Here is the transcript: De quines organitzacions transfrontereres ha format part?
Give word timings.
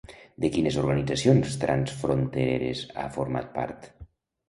De 0.45 0.49
quines 0.55 0.77
organitzacions 0.83 1.59
transfrontereres 1.65 2.85
ha 2.95 3.09
format 3.21 3.57
part? 3.63 3.91